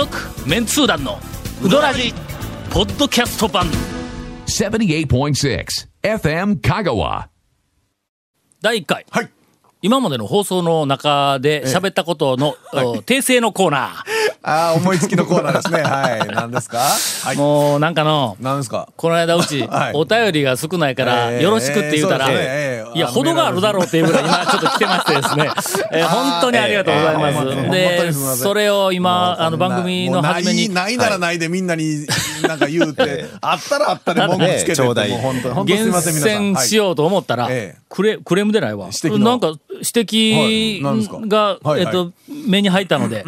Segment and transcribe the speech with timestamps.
[0.00, 0.16] 続
[0.48, 1.18] メンツー団の
[1.62, 2.14] ウドラジ
[2.70, 3.66] ポッドキャスト版。
[4.46, 5.66] 78.6
[6.02, 7.26] FM Kagawa.
[8.62, 9.04] 第1回。
[9.10, 9.28] はい。
[9.82, 14.02] 今までの放送の中で喋ったことの、お訂正のコーナ
[14.42, 15.82] ああ、思いつきのコーナーですね。
[15.84, 16.34] はい。
[16.34, 16.78] 何ですか？
[16.78, 17.36] はー、い。
[17.36, 18.88] もうなんかの何ですか？
[18.96, 19.92] この間うち、 はい。
[19.94, 25.50] お便りが少ないから、えーよろしくって言うたら、えーいや、あの程があるだろうっていうぐらい 今ちょっと来てましてですね、
[25.92, 27.36] えー本当にありがとうございます。
[27.36, 32.06] えーで、それを今、あの番組の初めにないならないでみんなに
[32.48, 34.94] なんか言うて、あったらあったで文句つけて、もう
[35.54, 35.92] 本厳。
[36.02, 38.86] 選しようと思ったら、ええクレクレームでないわ。
[39.18, 41.80] なんか指摘が、はい。
[41.80, 42.12] えっと、
[42.46, 43.24] 目に入ったので、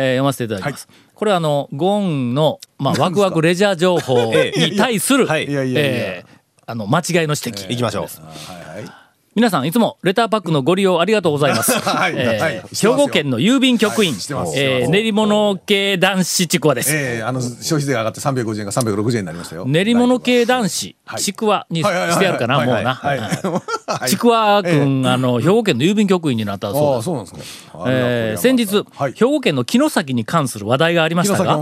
[0.00, 0.88] ー読ませていただきます。
[1.14, 7.68] これはあの、ゴンの、まあ、ワクワクレジャー情報に対する、えーあの、間違いの指摘。
[7.68, 8.02] 行きましょう。
[8.04, 8.97] はいはい。
[9.38, 11.70] 皆さんいつもレターパックのご利用ありがとうございます。
[11.78, 12.14] はい。
[12.16, 12.62] えーはい。
[12.74, 14.04] 兵庫県の郵便局。
[14.04, 16.92] 員、はえー練り物系男子ちくわです。
[16.92, 19.64] ええあの、消費税が上がって350円が360円になりましたよ。
[19.64, 21.20] 練り物系男子、はい。
[21.20, 22.66] ちくわにしてやるかな、はい。
[22.66, 24.08] もうな。
[24.08, 27.04] ちくわくん、あの、兵庫県の郵便局員になったああ、そうです。
[27.04, 27.84] そうなんですか。
[27.86, 29.12] えー先日、はい。
[29.12, 31.58] 兵庫県の城崎に関する話題がありまし城たが、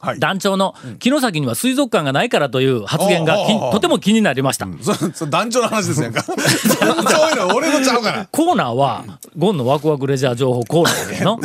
[0.00, 0.20] はい。
[0.20, 3.36] 団長の城崎には水族館がないからという発言が
[3.72, 4.66] とても気になりました。
[4.80, 6.24] そ、そ団長の話ですやんか。
[7.54, 8.28] 俺のちゃうから。
[8.30, 9.04] コーナーは、
[9.36, 11.36] ゴンのワクワクレジャー情報コーナーですの。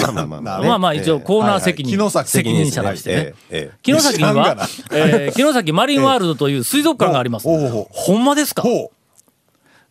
[0.64, 3.16] まあまあ一応コーナー責任、はいはい責任者としてね。
[3.16, 4.56] えええ城崎には
[4.92, 7.48] えー城崎マリンワールドという水族館があります。
[7.48, 8.62] ほんまですか？
[8.62, 8.92] ほ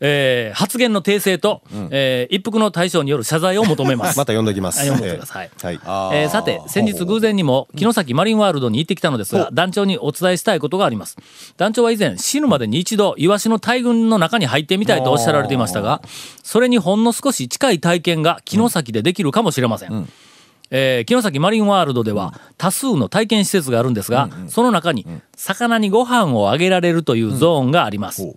[0.04, 4.18] えー発言の訂正と、えー一服の大将による謝罪を求めます。
[4.18, 4.80] また読んどきます。
[4.80, 5.46] あ読んでください。
[5.46, 5.80] ええはい。
[6.22, 11.16] えーさて先日偶然にも城崎マリンワールドに行ってきたのですが団長にお伝えしたいことがあります。
[11.56, 16.02] 団長は以前死ぬまでに一度イワシの大群の中に入ってみたいとおっしゃられていましたが
[16.42, 20.08] それにほんの少し近い体験が城崎でできるかもしれません、
[20.70, 25.06] えー城崎マリンワールドでは多数の体験施設があるんですが、その中に
[25.36, 28.36] 魚にご飯をあげられるというゾーンがあります、ほう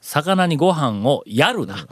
[0.00, 1.76] 魚にご飯をやるな。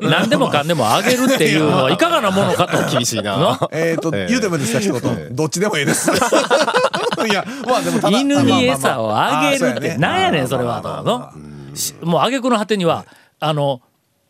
[0.00, 2.88] の何でもかんでもあげるっていうのはいかがなものかと。
[2.90, 3.36] 厳しいな。
[3.60, 3.70] の。
[3.72, 5.34] えっと、ええ言うてもいいですか、一言。
[5.34, 6.10] どっちでもいいです。
[7.28, 11.02] いや、まあでも犬に餌をあげるってまあまあまあなんやねんそれはと。
[11.02, 11.30] の
[11.74, 13.04] しもうあげくの果てには
[13.40, 13.80] あの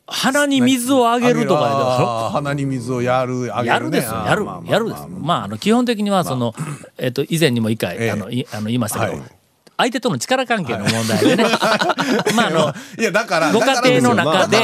[0.06, 3.69] 鼻に水をあげるとかあー鼻に水をやる、あげる、ね。
[3.69, 4.06] やるです。
[4.06, 5.06] よやるあーまあまあやるです。
[5.06, 6.54] まああの基本的にはその
[6.97, 8.10] えっと以前にも一回ええ。
[8.12, 9.38] あのいあの言いましたけどはい
[9.78, 11.44] 相手との力関係の問題でね。
[12.34, 14.59] まああのいや、だから、ご家庭の中で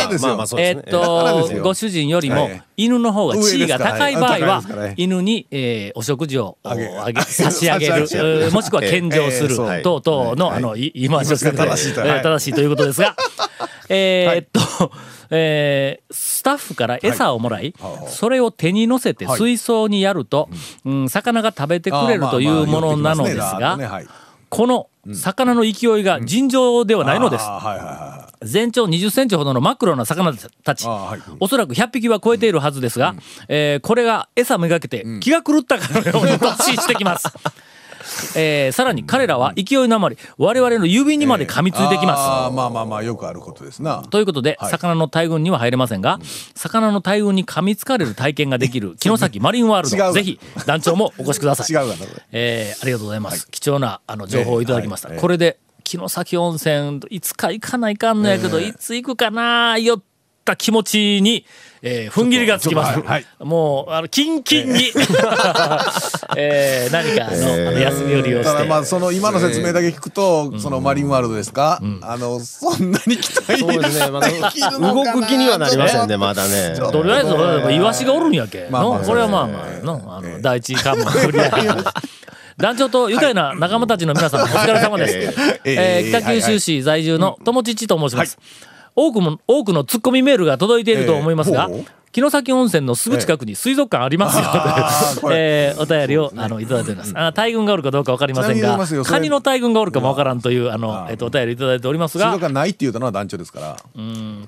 [0.59, 4.63] えっとご主人よりもええ犬の方が地位が高い場合は
[4.97, 6.59] 犬にえーお食事を
[7.29, 12.01] 差し上げる もしくは献上する等々のあのい言い回しをする 正しいと。
[12.01, 12.11] はい。
[12.11, 13.15] えー正しいということですが。
[13.89, 14.91] えーっと
[15.31, 17.75] えースタッフから餌をもらい
[18.09, 19.39] それを手に乗せてはい。
[19.39, 20.49] 水槽にやると
[20.85, 21.09] うん。
[21.09, 23.79] 魚が食べてくれるというものなのですが
[24.55, 27.45] この魚の勢いが尋常ではないのです。
[28.43, 30.33] 全長20センチほどの真っ黒な魚
[30.63, 31.21] たち、あはい。
[31.41, 33.17] おそらく100匹は超えているはずですが、
[33.49, 37.27] えーこれが餌めがけて気が狂ったかのように突進してきます。
[38.37, 42.21] えーさらに彼らは勢いのあまり我々の指にまで噛みついてきます。
[42.21, 44.03] あーまあまあまあ、よくあることですな。
[44.11, 46.19] ということで、はい魚の大群には入れませんが、
[46.55, 51.67] 魚の大群に噛みつかれる体験ができる 城崎マリンワールド、ぜひ団長もお越しください。
[51.73, 51.95] 違う。
[52.33, 53.49] えーありがとうございます。
[53.51, 55.09] 貴重なあの情報をいただきました。
[55.09, 60.03] ええはいこれで城崎温泉いつか行かないかんのやけど、いつ行くかなよっ
[60.45, 61.45] た気持ちに、
[61.83, 63.01] えー踏ん切りがつきます。
[63.01, 64.91] はいもうあのキンキンに、
[66.37, 68.53] えー 何かあの,、あの休み寄りをして。
[68.53, 71.81] ただまあ、その今の説明だけ聞くと、そのマリンワールドですか？
[72.03, 74.11] あの、そんなに期待そうですね。
[74.11, 76.75] まだできるのかな動く気にはなりませんね、まだね。
[76.93, 78.69] とりあえず、俺はイワシがおるんやけ。
[78.71, 81.51] まあまあのこれはまあまあ、のあの第一関門クリア。
[82.57, 85.61] 団長と愉快な仲間たちの皆さん、お疲れ様です。
[85.65, 88.39] えー北九州市在住の友父と申します。
[88.97, 91.69] 多くも、多くのツッコミメールが届いていると思いますが
[92.15, 94.45] 城崎温泉のすぐ近くに水族館ありますよ。
[94.47, 97.13] あーこという、えーお便りをあのいただいております。
[97.17, 103.77] あ大群がおるかどうかわかりませんがカニの大群がおるかもわからんという、あの、えっと、お便りいただいております水族が、館ないって言うたのは団長ですから、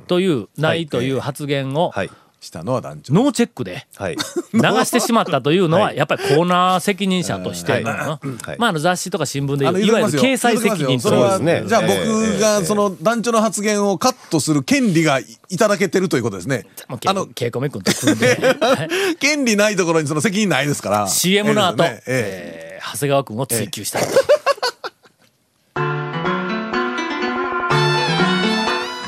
[0.06, 2.10] という、ないという発言を、はい。
[2.46, 3.12] したのは団長。
[3.12, 4.16] ノーチェックで、はい。
[4.54, 11.68] 流してしまったというのは、やっぱりコーナー責任者としてまあ、あの雑誌とか新聞でいわゆる掲載責任とそれは、そうですね。
[11.68, 16.66] じゃあええ僕がその団長の発言をカットする権利がいいただけてるということですね。
[17.06, 21.08] あの、ケイコメ君と組んで、は い権利ないところにその責任ないですから。
[21.08, 23.98] CM の後、えええー長谷川君を追求した。
[23.98, 24.02] い。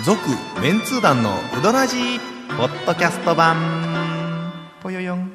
[0.04, 0.18] 続
[0.62, 2.27] メンツー団のウドラジー
[2.58, 4.52] ポッドキャスト版。
[4.82, 5.30] ぽよよん。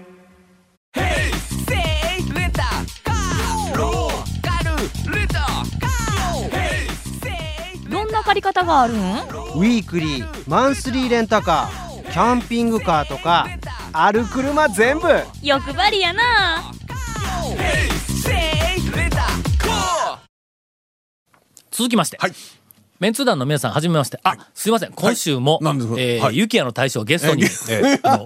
[7.90, 8.98] どんな借り方があるん？
[8.98, 13.48] ウィークリーマンスリーレンタカーキャンピングカーとか
[13.94, 15.08] ある車全部。
[15.42, 16.74] 欲張りやな。
[21.72, 22.34] 続きまして、はい。
[23.04, 24.18] メンツー団の皆さん、はじめまして。
[24.24, 24.94] あ、すいません。
[24.94, 25.96] 今週も、なんですか？
[26.00, 26.38] えーはい。
[26.38, 28.24] ゆきやの大将をゲストに、え あの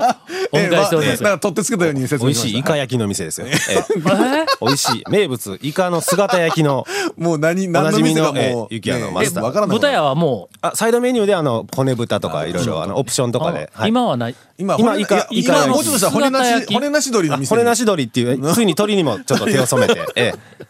[0.51, 1.19] お迎えしております。
[1.19, 3.47] えーまあなんか取ってつけたように説美味しいイカ焼きの店ですよ。
[3.47, 4.45] えええー。
[4.62, 5.03] 美味しい。
[5.09, 6.85] 名物イカの姿焼きの
[7.18, 9.44] もう何、何のおなじみ店かもう、のえー雪屋のマスター。
[9.44, 9.77] わからない。
[9.77, 13.89] 豚屋はもあサイドメニューであの骨豚とかいろいろあのオプションとう、かで、あはい。
[13.89, 14.35] 今はない。
[14.59, 15.73] 今、骨今イカイカ今焼き。
[15.73, 17.47] もうちょっとしたら骨なし、骨なし鳥の店。
[17.56, 20.66] あ骨なし鳥っていうついに鳥にもちょっと手を染めて、 ええ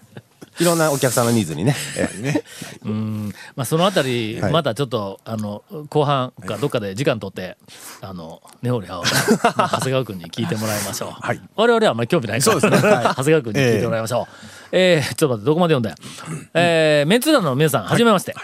[0.59, 2.44] いろんなお客さんのニーズにね、ええね。
[2.83, 3.33] うん。
[3.56, 7.57] まあ、そのあたり、はいまたちょっと、あの、後半かどっかで時間取って、
[8.01, 9.04] あの、根掘り葉を、
[9.56, 11.12] まあ長谷川君に聞いてもらいましょう。
[11.12, 14.33] はい我々はあんまり興味ないそうですねはい長谷川君に聞いてもらいましょう。
[14.71, 15.95] えーちょっと待って、どこまで読んだよ。
[16.54, 18.36] えーメンツー団の皆さん、はじめまして。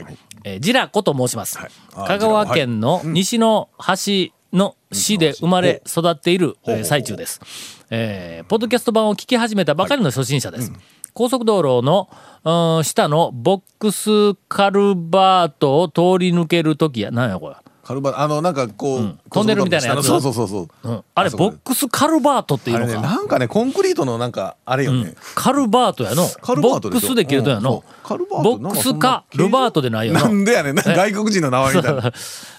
[0.43, 1.57] えージラコと申します。
[1.95, 7.41] あ香川県の西の端の市で生まれ育っているえー最中です。
[7.89, 10.71] えーポッドキャスト版を聞き始めたばかりの初心者です。
[11.13, 12.09] 高速道路の
[12.45, 17.55] うん下のボックスカルバートを通り抜けるときや、なんやこれ。
[17.83, 20.05] カルバ、あの、なんかこう、トンネルみたいなやつ？
[20.05, 20.47] そうそうそう。
[20.47, 20.89] そう。
[20.89, 23.07] うん、あれ、ボックスカルバートっていうあれね、のか。
[23.07, 25.15] なんかね、コンクリートのなんか、あれよね。
[25.35, 26.27] カルバートやの。
[26.41, 27.69] カルバートボックスで切るとやの？
[27.69, 27.81] うん。
[27.81, 28.07] そう。
[28.07, 30.21] カルバートボックスかルバートでないよな。
[30.23, 30.27] な。
[30.29, 32.01] んでやねん、外国人の名前みたいな。
[32.01, 32.13] はい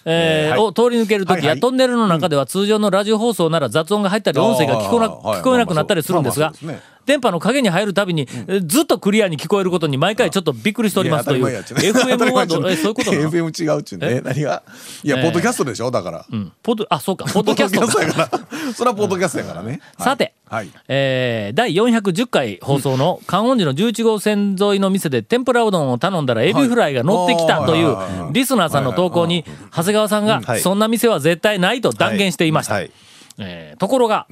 [0.06, 1.60] えーを通り抜けるときや、はいはい。
[1.60, 14.20] トンネルの中では通常のラジオ放送なら雑音が入ったり音声が聞こえなはい聞こえなくなったりするんですがまあまあそうですね、電波の影に入るたびに、えーずっとクリアに聞こえることに毎回ちょっとびっくりしておりますという、FM はど、え、そういうことなの FM 違うっちゅうね。
[14.22, 14.62] 何が？
[15.02, 15.22] いや、えー。
[15.22, 15.90] ポッドキャストでしょ？
[15.90, 16.26] だから。
[16.30, 18.28] うんポッドあ、そうか、ポッドキャストか。
[18.32, 18.40] ら。
[18.74, 19.80] それはポッドキャストやからね。
[19.98, 20.70] は いさて、はい。
[20.88, 29.44] えー第410回放送の観音寺の11号線沿いの店で天ぷらうどんを頼んだらエビフライが乗ってきたというはいはいはいはいリスナーさんの投稿に
[29.76, 32.74] 長谷川さんがはいそんな店は絶対ないと断言していました。
[32.74, 32.90] はい
[33.38, 34.26] えーところが、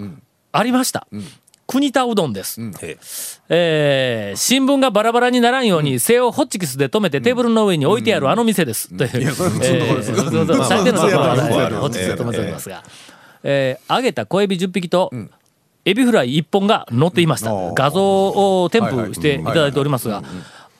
[0.52, 1.06] ありました。
[1.72, 2.60] 国田うどんです。
[2.82, 2.98] え。
[3.48, 8.94] えー新聞がバラバラにならんように、背をホッチキスで留めてテーブルの上に置いてあるあの店です。
[8.94, 9.22] という。
[9.22, 12.82] いやそれ普通のとこですえーのところはホッチキスで留めておりますが。
[13.42, 15.10] えー揚げた小エビ10匹と、
[15.86, 17.52] エビフライ1本が乗っていました。
[17.52, 17.74] うん。
[17.74, 18.28] 画像
[18.64, 20.22] を添付していただいておりますが、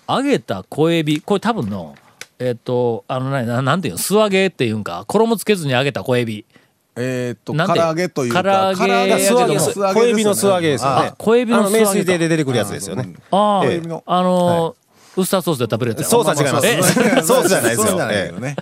[0.06, 1.97] 揚げた小エビ、これ多分の、
[2.38, 6.45] えっ、と、あのね、ななんていうの、素揚げっていうんか、衣つけずに揚げた小エビ。
[6.94, 8.43] えーっと、唐揚げというか、
[8.77, 14.83] 唐揚げ素揚げ素揚げ小エビの素揚げですよねあ小エビの名水亭で出てくるやつですよねああ、ええあのー
[15.15, 18.56] ウスターソースで食べるやつやソースは違いますえソースじゃないですよそうじゃないけどね。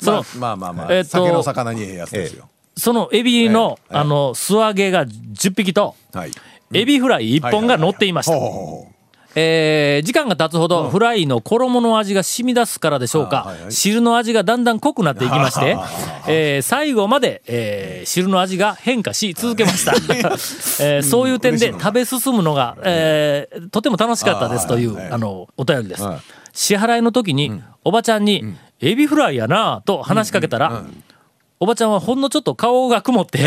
[0.00, 2.48] そのまあまあまあ酒の魚にええやつですよ。
[2.76, 6.30] そのエビの、ええあの、素揚げが10匹と、はい。
[6.74, 8.36] エビフライ1本が乗っていました。
[9.38, 15.76] えー時間が経つほどフライの衣の味が染み出すからでしょうか、汁の味がだんだん濃くなっていきまして、
[16.26, 19.92] えー最後まで、えー汁の味が変化し続けました、
[20.82, 26.18] えーそういう点で食べ進むのが、えーとても楽しかったですというあのお便りです、はい。
[26.54, 30.84] 支払いの時に、おばちゃんに、エビフライやなと話しかけたら、
[31.60, 33.46] おばちゃんはほんのちょっと顔が曇って、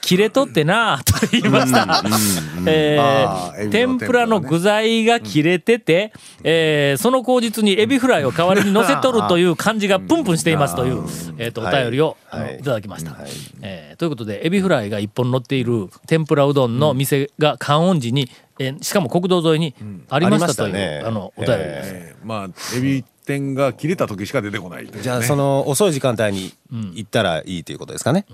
[0.00, 2.02] 切れとってなあと言いました。
[2.66, 6.12] えあー天ぷらの具材が切れてて、
[6.44, 11.02] えーその口実にエビフライを代わりに乗せとるという感じがプンプンしていますという、
[11.38, 12.58] えーとお便りを、あのはい。
[12.58, 13.16] いただきました。
[13.62, 19.74] えーということで、エビフライが一本乗っている天ぷらうどんの店が観音寺に、えーしかも国道沿いに
[20.10, 21.90] ありましたという、あのお便りです。
[21.94, 24.90] えーまあ、エビ天が切れた時しか出てこないね。
[25.00, 26.52] じゃあその遅い時間帯に
[26.94, 28.26] 行ったらいいということですかね、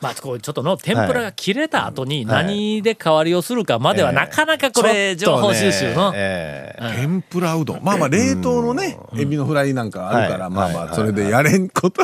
[0.00, 6.94] まあ、こうちょっとの天ぷらが切れた後に何で代わりをするかまではなかなかこれ情報収集の、ええ。
[6.96, 7.82] 天ぷらうどん。
[7.82, 10.54] まあまあ、冷凍のね、エビのフライなんかあるから、はい。
[10.54, 10.94] まあまあ、はい。
[10.94, 12.02] それでやれんこと、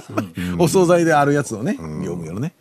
[0.58, 2.54] お惣菜であるやつをね、業務用のね。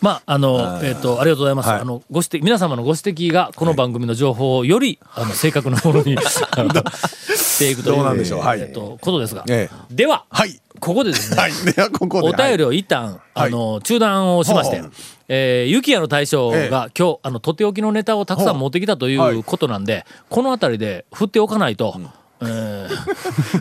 [0.00, 1.80] まああのえっ、とありがとうございます、はい。
[1.80, 6.16] あのご指摘皆様のご指摘がこの番組の情報をよりあの正確なものに
[7.36, 8.40] していくというどうなんでしょう。
[8.40, 8.60] はい。
[8.60, 10.60] えっとことですが、えでは、はい。
[10.78, 11.52] ここでですね、はい。
[11.92, 12.28] ここで。
[12.28, 14.82] お便りを一旦、あの中断をしまして、
[15.28, 16.68] えー、雪屋の大将が、ええ。
[16.68, 19.42] 今日あのとっておきのネタをたくさん持ってきたといほう。
[19.42, 22.20] ことなんで、この辺りで振っておかないと、えー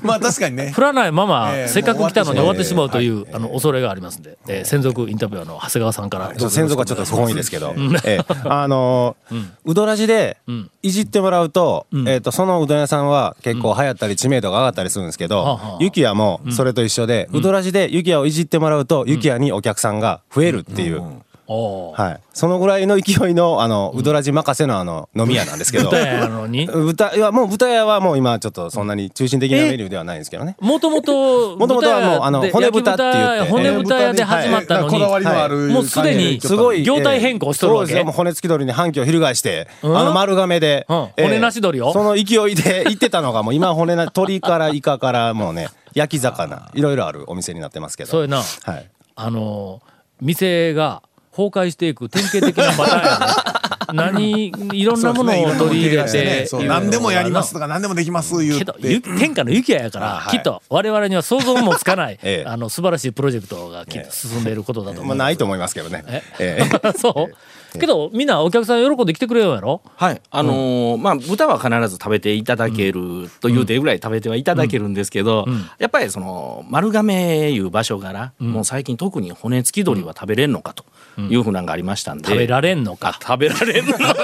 [0.04, 0.72] まあ確かにね。
[0.72, 0.82] 振。
[0.82, 3.34] らないまま、ええせっかく来たのに終わってしまうという、はい。
[3.34, 7.74] あの恐れがありますんで、えー専属インタビュアーの長谷川さんから、専属はちょっと不本意ですけど、
[8.06, 8.26] ええ。
[8.46, 10.70] あのーうどらじでん。
[10.82, 12.08] いじってもらうと、ん。
[12.08, 15.78] えっ、とそのうどん屋さんは結構流行ったり知名度が上がったりするんですけど、はあはあ。
[15.82, 21.04] ゆきやもそれと一緒で、うどらじでゆきやをいじってもらうと、ゆきやにお客さんが増えるっていう、
[21.50, 22.20] はい。
[22.34, 25.86] そのぐらいの勢いの、あの、うどらじ任せのあの、飲み屋なんですけど。
[25.86, 26.68] 豚屋やのに？
[26.68, 30.56] 豚、いや、もう豚屋はもう今ちょっとそんなに中心的なメニューではないんですけどね。
[30.62, 36.84] もともともともとはもうあの骨豚って言って骨豚屋で始まったのに、こだわりのあるもうすでにすごい。
[36.84, 37.88] 業態変更しとるわけ？
[37.88, 39.98] そうですよもう骨付き鳥に反響を翻して、うん？
[39.98, 41.94] あの丸亀で、うん骨なし鳥を？
[41.94, 48.12] その勢いで行ってたのがもう今骨な、鶏からイカからもうね、 焼き魚、いろいろあるお店になってますけど。
[48.12, 48.44] そうやなは
[48.76, 48.86] い。
[49.16, 49.82] あの
[50.22, 51.02] 店が
[51.40, 53.60] 崩壊していく典型的なパターンやね。
[53.94, 60.38] 何いろんなものを取り入れてそう何でもやりますとか何でもできます言けどゆって天下の雪屋やから、はい。
[60.38, 62.50] きっと我々には想像もつかない、 ええ。
[62.50, 66.04] あの素晴らしいプロジェクトがきっと進んでいることだと思まあう、ないと思いますけどね。
[66.08, 66.24] え。
[66.40, 66.94] ええ。
[66.98, 67.36] そう？
[67.78, 69.82] けどみんなお客さん喜んで来てくれようやろ？
[69.96, 70.22] はい。
[70.32, 75.46] あのーまあ、豚は必ず食べていただけるというてぐらい食べてはいただけるんですけど、
[75.78, 80.84] やっぱりその、丸亀いう場所から、もう最近特に骨付き鳥は食べれんのかと
[81.22, 82.26] いうふうなんがありましたんで。
[82.26, 84.16] 食べられんのか、食べられんのか。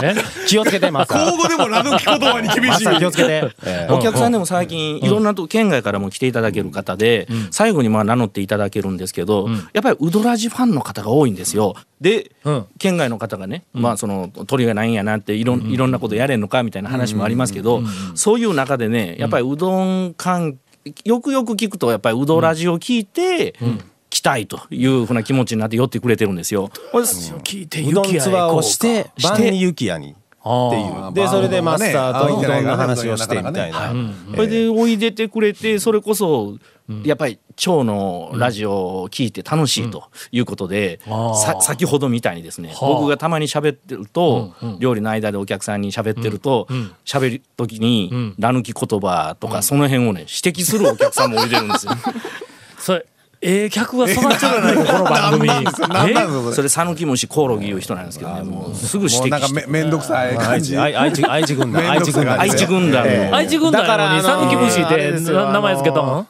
[0.00, 0.14] ね。
[0.46, 1.12] 気をつけてます。
[1.12, 2.98] 交互でもラ抜き言葉に厳しい。
[2.98, 3.50] 気をつけて。
[3.64, 3.92] ええ。
[3.92, 11.74] お客さんでも最近いろんなと県外からも来ていただける方で、最後にまあ名乗っていただけるんですけど、やっぱりウドラジファンの方が多いんですよ。
[12.00, 12.66] で、うん。
[12.78, 17.82] 県外の方がね、まあその鳥がないんやなっていろんいろんなことやれんのかみたいな話もありますけど、
[18.14, 20.58] そういう中でねやっぱりうどん関
[21.04, 23.54] よくよく聞くとやっぱりうどラジを聞いて、
[24.24, 26.70] 来たいというふうな気持ちになって寄ってくれてるんですよ。
[26.92, 30.12] これ聞いてうどんツアーをして、晩に雪屋に。
[30.12, 31.12] っていう。
[31.12, 33.92] で、それでマスターとうどんの話をしてみたいな。
[34.34, 36.56] それでおいでてくれてそれこそ
[37.02, 41.00] やっぱり腸のラジオを聞いて楽しいということで、
[41.34, 42.88] さ先ほどみたいにですね、はあ。
[42.88, 46.66] 僕がたまに喋ってると、料理の間でお客さんに喋ってると
[47.04, 51.92] 喋、る時に「ら抜き言葉」とか、その辺をね指摘するお客さんもおいでるんですよ。
[52.78, 53.06] それ
[53.46, 54.22] ええ客が育
[54.60, 55.50] ないかこの番組。
[56.54, 60.34] それ讃岐虫コオロギいう人なんですけどねもうすぐ指もうなんか摘してめめんどくさい。
[60.34, 61.84] 感愛じ知愛愛知愛知軍団。
[61.90, 62.40] 愛知軍団。
[62.40, 63.04] 愛知軍団。
[63.06, 63.82] の、愛知軍団
[64.82, 66.26] って名前つけたあん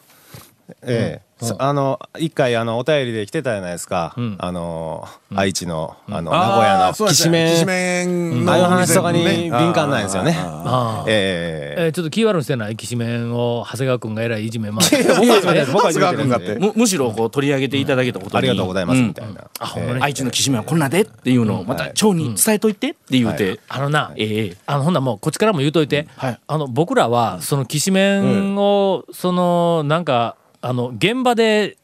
[0.82, 1.24] ええ。
[1.33, 4.14] そあの一回あのお便りで来てたじゃないですか。
[4.38, 8.48] あの愛知のあの名古屋のきしめん。
[8.48, 10.36] ああいう話とかに敏感なんですよね。
[10.38, 11.88] ああええ。
[11.88, 12.70] ーちょっと気悪にしてな。
[12.70, 16.28] いきしめんを長谷川君がえらいいじめまえ僕は長谷川君。
[16.28, 19.44] がむむしろこう取り上げていただけたことに、ありがとうございますんみたいな。
[19.58, 24.56] あほんまに愛知のきしめんはこんなでっていうのをまた町に伝えといてって言うて、あのな、ええ。
[24.66, 26.40] あのほんならもうこっちからも言うといて、はい。
[26.46, 31.76] あの僕らはそのきしめんを、そのなんかあの現場で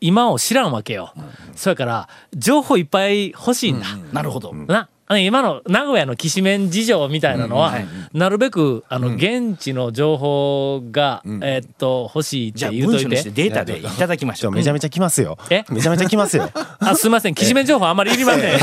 [0.00, 1.12] 今を知らんわけよ、
[1.56, 4.88] そやから情報いっぱい欲しいんだ、なるほど、な。
[5.06, 7.74] あの今の名古屋のきしめん事情みたいなのは、
[8.12, 14.52] なるべくあの現地の情報が、えーっと欲しいっじゃあて言うとい文書にしててデータでいただきましょう。
[14.52, 15.36] めちゃめちゃ来ますよ。
[15.50, 15.64] え？
[15.68, 16.48] めちゃめちゃ来ますよ。
[16.78, 17.34] あすいません。
[17.34, 18.58] きしめん情報あんまりいりません。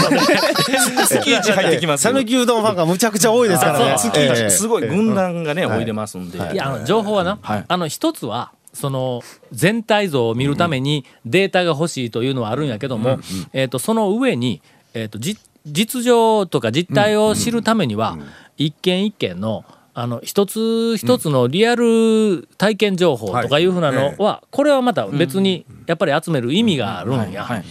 [1.06, 2.08] 月一入ってきます。
[2.08, 3.80] よ讃岐うどんファンがむちゃくちゃ多いですから。
[3.80, 4.46] ね月一え。
[4.46, 7.66] えすごい軍団がね、おいでますんで、いやあの情報はな、はい。
[7.68, 13.20] あの一つはその全体像を見るためにデータが欲しいというのはあるんやけども、
[13.52, 14.62] えー、とその上に、
[14.94, 18.18] えー、とじ実情とか実態を知るためには、
[18.56, 27.64] 一件一件のあの一つ一つのリアル体験情報とかいうふうなのは、これはまた別にやっぱり集める意味があるんや。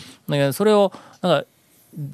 [0.52, 1.46] それをなんか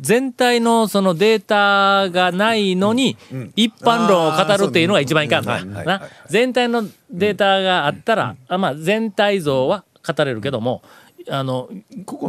[0.01, 3.17] 全体のそのデータがないのに
[3.57, 6.03] 一般論を語るっていうのが一番いかんのよな。
[6.29, 10.83] 全体のデータがあったらあまあ全体像は語れるけども
[11.29, 11.69] あの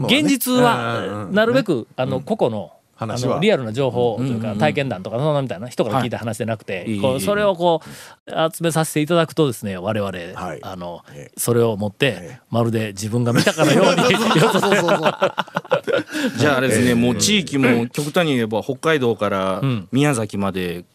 [0.05, 3.35] 現実はうんなるべくあの個々のあ話は。
[3.35, 10.59] のリアルな情報というか体験談とかそんなみたいな人から聞いた話でなくていこうそれをこう集めさせていただくとですね我々はい。
[10.62, 11.39] あのええ。
[11.39, 14.03] それを持ってまるで自分が見たかのように。
[16.38, 20.85] じゃああれですね、もう地域も極端に言えば北海道から宮崎まで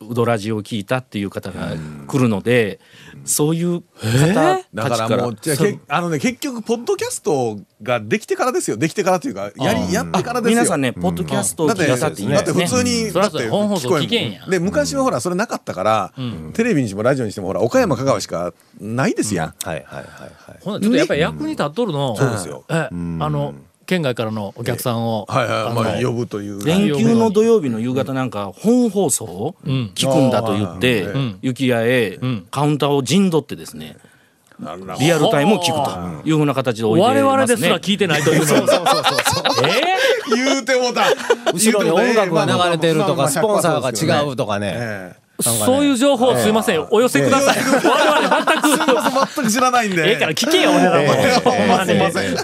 [0.00, 1.74] うどラジを聞いたっていう方が
[2.06, 2.80] 来るので、
[3.24, 8.76] そういう方だからもう、じゃあけあのね、結局、ポッドキャストができてからですよ。
[8.76, 10.56] できてからというか、やり、やってからですよ。
[10.56, 12.52] 皆さんね、ポッドキャストをだって、聞いたってだって。
[12.52, 16.12] 普通に、だって本放送聞こえ聞けんやで、昔はほら、それなかったから、
[16.54, 19.54] テレビにしてもラジオにしても、ほら、岡山、香川しかないですやん。
[19.62, 20.58] はいはいはいはい。
[20.62, 22.16] ほんちょっとやっぱり役に立っとるの。
[22.16, 22.64] そうですよ。
[22.68, 23.54] え、あの
[23.86, 25.26] 県外からのお客さんを。
[25.28, 26.64] はいはい、まあ、呼ぶという。
[26.64, 32.18] 連休の土曜日の夕方なんか本放送を聞くんだと言って、うん雪屋へ
[32.50, 33.96] カウンターを陣取ってですね、
[34.98, 37.22] リアルタイムを聞くというふうな形でおいでますね。
[37.22, 38.46] 我々ですら聞いてないというの。
[38.46, 39.66] そうそうそうそう。
[39.66, 39.82] え
[40.34, 41.04] 言うてもうた。
[41.52, 44.36] 後ろに音楽が流れてるとかスポンサーが違うと。
[44.36, 47.58] とかねええーそういう情報すいませんお寄せください。
[47.58, 49.36] 我々全く。
[49.36, 50.10] 全く知らないんで。
[50.10, 51.84] ええから聞けよ俺らも。
[51.84, 52.36] すいません。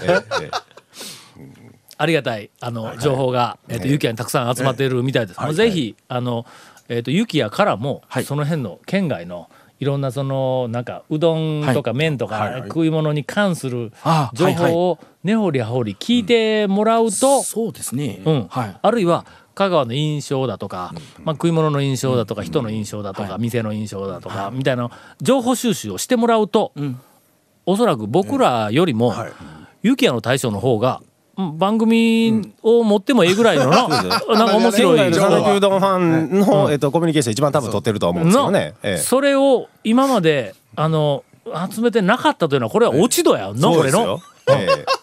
[2.01, 5.41] ありがたいあの情報が、えっと雪屋にたくさん集まっているみたいです。
[5.41, 6.45] もうぜひあの
[6.87, 8.23] えっと雪屋からも、はい。
[8.23, 9.49] その辺の県外の
[9.81, 18.21] いろんなそのなんかうどんとか麺とか食い物に関するあ情報を根掘り葉掘り聞いてもらうと、そうですね。
[18.25, 18.47] うん。
[18.49, 18.77] はい。
[18.81, 20.93] あるいは香川の印象だとか、
[21.25, 24.89] まあ、食い物の印象だとか、人の印象だとか、店の印象だとか、みたいな
[25.21, 26.71] 情報収集をしてもらうと、
[27.65, 29.13] おそらく僕らよりも、
[29.83, 31.08] 雪屋の大将の方がうん
[31.57, 38.73] 番組を持ってもええぐらいのな、 なんか面白い讃岐うどんファンの、えっと、コミュニケーション一番多分取ってると思うんですよね。
[38.83, 41.23] ええそれを今まであの
[41.71, 44.19] 集めてなかったというのはこれは落ち度やんの、これのそうですよ。。
[44.21, 44.38] ええ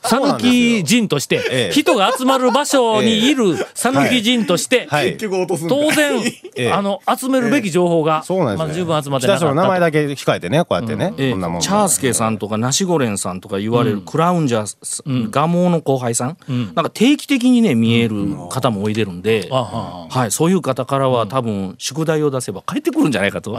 [0.03, 1.73] 讃岐人として、ええ。
[1.73, 6.23] 人が集まる場所にいる讃岐人として、当然、
[6.57, 6.73] ええ。
[6.73, 11.13] あの集めるべき情報が、そうなんですよ、まあ、十分集まってなかっ名前だけ控えてね、こうやってね。
[11.19, 11.61] ええこんなもん。
[11.61, 16.37] チャースケさんとかナシゴレンさんとか言われるクラウンジャース、ガモの後輩さん、
[16.75, 23.57] なんか定期的にね見える方もおいでるんで、あははい、そういう方からは多分宿題を出せば帰ってくるんじゃないかと。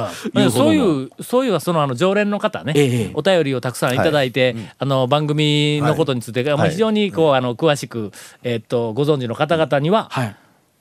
[0.52, 3.12] そういうそういうそのあの常連の方ね、ええ。
[3.14, 6.72] お便りをたくさんいただいて、あの番組のことについて、まあ、はい。
[6.72, 8.12] 非常にこうあの詳しく、
[8.44, 10.36] えっとご存知の方々には、はい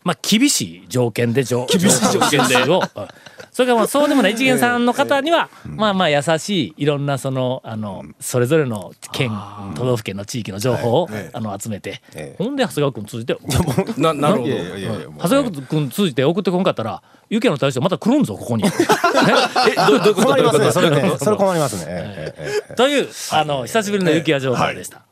[0.06, 2.12] まあ、厳しい条件で条厳しい。
[2.12, 3.08] 条件でを、うん。
[3.50, 9.32] それからまあそうでもない一元さんの方には、まあまあ優しいいろんなそのあのそれぞれの県
[9.74, 18.62] 都道府県の地域の情報を、あの集めて、えほんで長谷川君通じて長谷川君通じて送ってこんかったら湯家の大将また来るんぞここに。
[18.68, 20.26] えどうどういうこと？
[20.26, 20.70] 困りますね。
[20.70, 21.10] それね。
[21.10, 21.24] と？
[21.24, 22.32] それ困りますね。
[22.76, 25.02] というあの久しぶりの雪屋情報でした。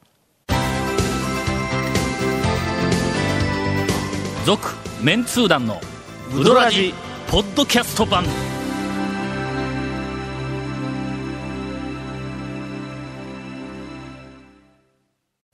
[4.44, 4.60] 続、
[5.04, 5.82] メンツー団の
[6.34, 6.94] ウドラジ
[7.28, 8.24] ポッドキャスト版。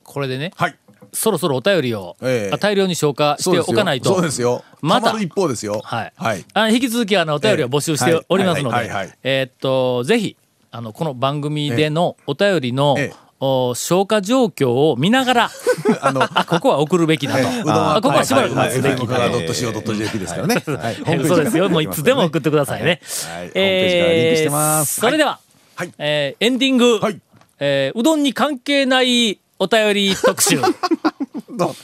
[0.03, 0.79] これでね、はい。
[1.11, 4.13] そろそろお便りを、ええあ大量に消化しておかないと。
[4.13, 4.63] そうですよ。
[4.81, 5.81] またですよ。
[5.83, 6.13] はい。
[6.15, 6.45] はい。
[6.53, 8.89] あ引き続きあのお便りを募集しておりますので
[9.21, 10.37] えーっとぜひ
[10.71, 15.49] あのこの番組でのお便りの、ええお消化状況を見ながら、
[16.01, 17.43] あの、あここは送るべきだと。
[17.43, 20.55] ここはしばらく待つべき僕ら .co.jp ですからね。
[20.55, 21.27] はい。
[21.27, 21.69] そうですよ。
[21.69, 23.01] もういつでも送ってくださいね。
[23.29, 23.47] はい。
[23.47, 24.85] ホー。
[24.85, 25.39] それでは、
[25.75, 27.19] はいえーエンディング、はい
[27.59, 30.59] えーうどんに関係ないお便り特集。
[31.57, 31.75] ど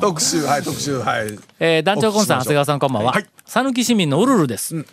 [0.00, 1.38] 特集、はい、特集、はい。
[1.60, 3.26] えー団長コンさん、長谷川さんこんばんははい。
[3.46, 4.84] 讃岐市民のウルルです。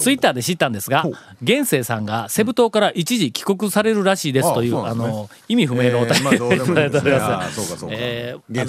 [0.00, 7.10] ツイッターで知ったんですがほう、源生さんがセブ島から一時帰国されるらしいですという、あの、意味不明のお便りえーまあどうでもいただいて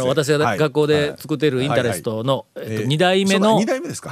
[0.04, 2.88] 私がはい学校で作っているインタレストの、えっと、はいはい。
[2.88, 3.60] 2代目の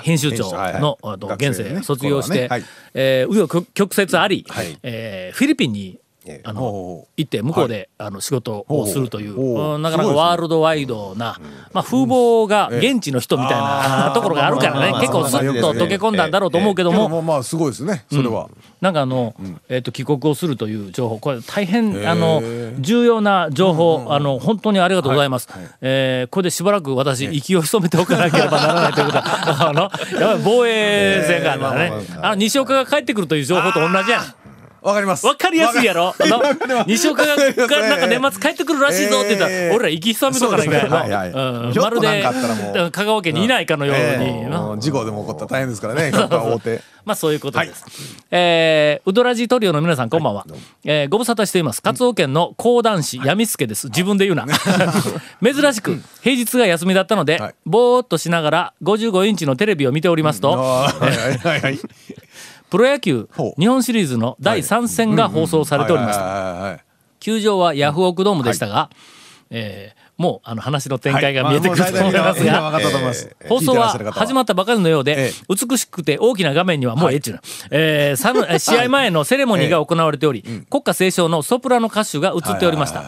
[0.01, 2.49] 編集長の、はいあと学生でね源生卒業して
[2.93, 6.08] 紆余曲折ありフィリピンにええ
[6.43, 11.39] あの行って向こうで、あの仕事をするという、なかなかワールドワイドな、
[11.73, 18.49] まあ、風貌が現地の人みたいなところがあるからね、結構スッと溶け込んだんだろうと思うけども、まあまあすごいですね、それは。
[18.81, 19.33] なんかあの、
[19.67, 21.19] えっと帰国をするという情報。
[21.19, 22.41] これ大変ーあの
[22.79, 25.49] 重要な情報、あの本当にありがとうございます、
[25.81, 29.17] えーこれでしばらく私息を潜めておかなければならないということ。
[29.19, 34.23] は あのやっぱり防衛戦があるからね、あの西岡が帰ってくるという情報と同じやん
[34.81, 35.25] わかります。
[35.25, 36.13] わかりやすいやろ。
[36.87, 37.49] 西岡がな
[37.97, 40.95] んか年末帰ってくるらしいぞって言ったら、ええ俺ら息潜めとかないからそうですね。
[40.95, 41.29] はいはい。
[41.65, 41.71] うん。
[41.73, 46.81] ひょっまるで香川県にいないかのように、事故でも起こったら大変ですからね、各大手。
[47.05, 47.85] まあそういうことです。
[48.31, 50.45] えーウドラジトリオの皆さんこんばんは。
[50.85, 51.81] えーご無沙汰しています。
[51.81, 53.87] カツオ県の講談師闇助です。
[53.87, 54.45] 自分で言うな。
[55.43, 57.55] 珍しく平日が休みだったので、はい。
[57.65, 60.51] ぼーっとしながら55インチのテレビを見ておりますと、
[62.69, 66.23] プロ野球日本シリーズの第3戦が放送されておりました。
[66.23, 66.83] はいはいはいはい。
[67.19, 68.89] 球場はヤフオクドームでしたが、
[69.49, 72.71] えーもうあの話の展開が見えてくると思いますが。
[73.47, 83.05] 放送は始まっったばかりのようで、え美しくて大きな画面にはもうええっちゅうの、えー 試合前のセレモニーが行われており、国歌斉唱のソプラノ歌手が映っておりました。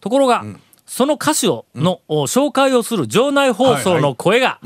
[0.00, 0.44] ところが、
[0.86, 4.60] その歌手をの、お紹介をする場内放送の声が、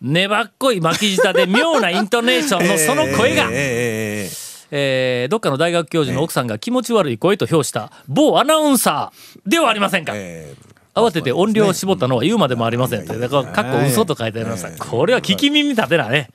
[0.00, 4.30] 粘っこい巻き舌で妙なイントネーションの その声が、ええええええ
[4.70, 10.12] えーどっかの大学教授の奥さんが気持ち悪い声と評した某アナウンサーではありませんか。
[10.14, 13.16] ええ慌てて音量を絞ったのは言うまでもありませんと。
[13.16, 14.70] だから、かっこ嘘と書いてありました。
[14.84, 16.28] これは聞き耳立てなね。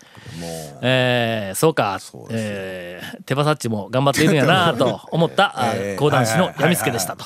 [0.81, 1.99] えーそうか、
[2.29, 5.53] えー手羽サッチも頑張っているんやなと思った、
[5.99, 7.25] 講談師の闇助でしたと。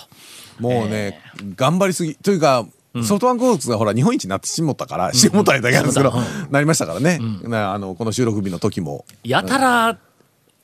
[0.59, 1.21] もうね、
[1.55, 2.15] 頑張りすぎ。
[2.15, 2.65] というか、
[3.03, 5.85] ソフトバンクホークスがほら日本一になってしもったから、しもったりだけなん。
[5.85, 6.13] ですけど、
[6.49, 7.19] なりましたからね。
[7.43, 9.05] なあのこの収録日の時も。
[9.23, 9.97] やたら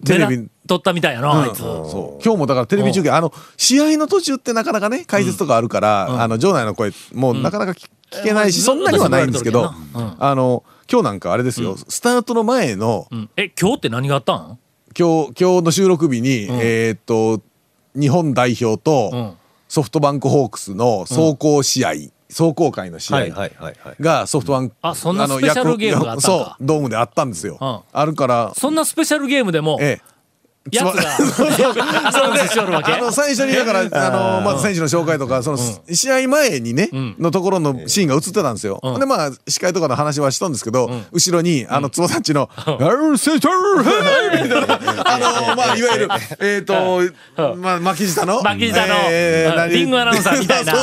[0.06, 0.38] テレビ。
[0.38, 1.58] 目立ったみたいやな、あいつ。
[1.58, 2.24] そう。
[2.24, 8.64] 今日もだからテレビ中継あの試合の途中ってなかなかね解説とかあるから、あの場内の声もうなかなか聞聞けないし、うん。
[8.64, 13.30] そんなにはないんですけど、あの今日なんかあれですよ、スタートの前のうん。
[13.36, 14.58] え、今日って何があったん？
[14.98, 17.44] 今日今日の収録日に、えーっと
[17.96, 19.38] 日本代表とん。
[19.70, 21.94] ソフトバンクホークスの壮行試合、
[22.30, 23.50] 壮行会の試合、
[24.00, 26.56] がソフトバンクあそんなのスペシャルゲームがあったんか。
[26.58, 27.80] そうドームであったんですよ、うん。
[27.92, 28.54] あるから。
[28.56, 30.13] そんなスペシャルゲームでも、ええ
[30.72, 38.80] やつが、あの最初にだからあのまず選手の紹介とかその試合前にねのところのシーンが映ってたんですよ。
[39.00, 43.56] でまあ司会とかの話はしたんですけど後ろにあの坪たちの「ある選手は
[44.36, 44.80] い!」みたいな。
[45.06, 45.18] あ
[45.50, 46.08] の まあいわゆる
[46.40, 47.02] えっと
[47.58, 48.42] まあ巻き舌の？
[48.42, 50.74] 巻き舌のリングアナウンサーみたいな。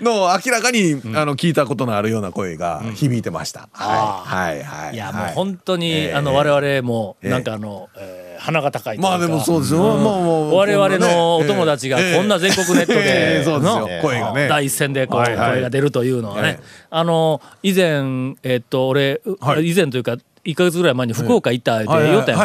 [0.00, 3.68] の明らかにあの聞いたことのあるような声が響いてました。
[3.72, 4.60] はい。
[4.60, 4.94] はいはい。
[4.94, 4.96] い。
[4.96, 9.08] や、もうはい本当に、ええあの、我々も、ええなんかあの、えー鼻が高いというか。
[9.10, 9.80] まあでもそうですよ。
[9.80, 14.48] もうもう我々のお友達がこんな全国ネットえで声がね。
[14.48, 16.58] 第一線でこう声が出るというのはね。
[16.60, 16.64] ええ。
[16.90, 19.70] あの以前えっと俺はい。
[19.70, 22.40] 以前というか1か月ぐらい前に福岡行ったって言おったやん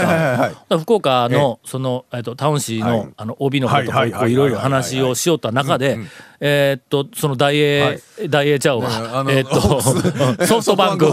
[0.70, 0.78] か。
[0.80, 2.98] 福岡のそのえっとタウン市はい。
[2.98, 6.00] のあの OB の方とかはいろいろ話をしよった中で
[6.40, 9.26] えっとその大英大英ちゃうわ。
[9.30, 9.82] えっと
[10.46, 11.06] ソフトバンク。
[11.06, 11.10] い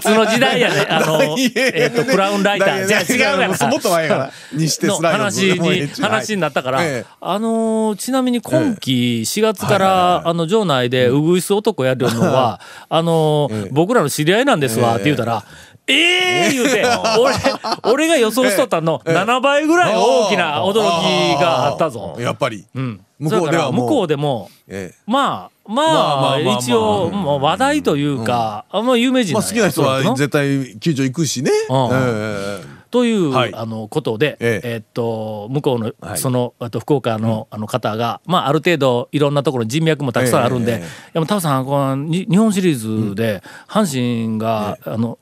[0.00, 1.20] つの時代やねあの
[1.56, 2.86] えっとクラウンライター。
[2.86, 3.00] じゃあ
[3.34, 3.50] 違うやん。
[3.70, 4.96] もっと前からにしての。
[5.00, 7.10] 話に話になったから、ええ。
[7.20, 15.44] あのーちなみに今期4月から、あの場内でうぐいす男やるのは、あのー僕らの知り合いなんですわって言うたら。
[15.90, 16.84] ええ言うて、
[17.18, 17.34] 俺、
[17.92, 22.16] 俺が予想しとったの7倍ぐらい大きな驚きがあったぞ。
[22.18, 22.64] やっぱり。
[22.74, 23.00] うん。
[23.18, 23.88] 向こうではもう。
[23.88, 24.98] こうでも、ええ。
[25.06, 31.50] まあ、ままあ一応、まあ話題というか、あんま有名人まあ好きな人は絶対球場行くしね。
[31.68, 31.76] うん。
[31.92, 32.80] ええ。
[32.90, 33.54] という、はい。
[33.54, 36.18] あのことで、えっと向こうの、はい。
[36.18, 40.78] そのあと福岡の,、あの方が、まあ、ある程度いろんなところに人脈もたくさんあるんで、ええ。
[40.78, 40.82] い
[41.14, 45.18] やもうタオさんこのに日本シリーズで阪神が、あの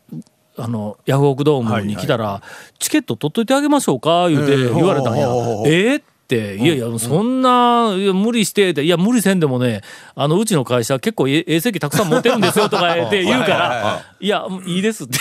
[0.59, 2.43] あのヤフオクドームに来たら、
[2.79, 5.27] チケット取っといてあげましょうか言うてええ言われたんや。
[5.67, 9.81] えーっていやいやそんないや無理してっていや無理せんでもね
[10.15, 15.19] あのうちの会社結構えええ席たくさん持ってるんですよとか 言って言うからいやいいですって。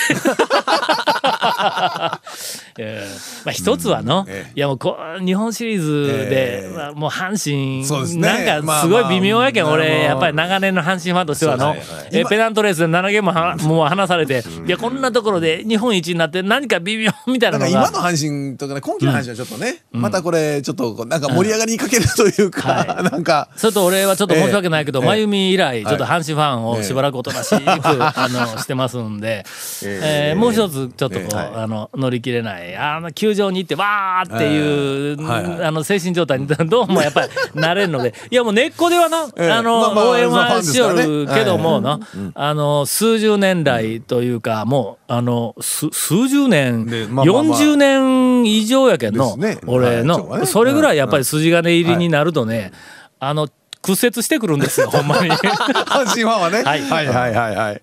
[2.80, 4.52] えーまあ一つはの、ええ。
[4.56, 6.76] いやもうこう日本シリーズで、ええ。
[6.76, 8.22] まあもう阪神、そうね。
[8.46, 11.76] なんかすごい微妙やけん、まあまあ俺やっぱり長年の阪神ファンとしてはの、
[12.12, 17.72] えペナントレースで7ゲームはもう離されて、いやこんなところで日本一になって何か微妙みたいなのが。
[17.72, 23.48] か今の阪神とかね今季の阪神はちょっとねまたこれちょっとこうなんか盛り上がりにかけるというかはなんか。
[23.56, 25.06] それと俺はちょっと申し訳ないけど、ええ。
[25.06, 26.20] 真由美以来、ちょっとはい。
[26.20, 29.46] 阪神ファンをしばらくおとなしく、あの、してますんで、
[29.84, 35.24] えーもう一つ、ちょっとこう、あの、乗り切れない、あの、球場に行って、わーっていう、ええ。
[35.24, 35.44] はい。
[35.44, 35.64] はい。
[35.66, 39.52] あの、精神状態に どうもやっぱりなれんので、いやもう根っこではな、ええ。
[39.52, 42.00] あの、まあまあ応援はしよるけどもな、
[42.34, 47.60] あの、数十年来というか、もう、あの、す数十年、でまあまあまあ。
[47.60, 52.72] 40年以上やけんの、ね俺はいそうはの、ねそれぐらいやっぱり筋金入りになるとね、
[53.20, 53.48] あの、
[53.82, 55.30] 屈折してくるんですよ、 ほんまに。
[55.30, 57.82] 阪神ファンはねはいはいはいはいはい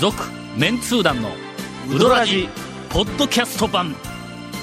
[0.00, 0.24] 続、
[0.56, 1.30] メンツー団の
[1.90, 2.48] ウドラジ、
[2.88, 3.94] ポッドキャスト版。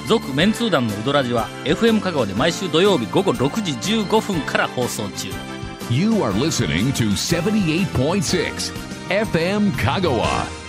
[0.07, 3.71] 続、メンツー団のウドラジは、FM 香川で毎週土曜日午後6時
[4.03, 5.29] 15分から放送中。
[5.89, 8.73] You are listening to 78.6
[9.09, 10.60] FM Kagawa.